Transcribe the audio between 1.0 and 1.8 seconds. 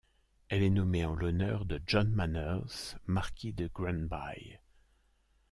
en l'honneur de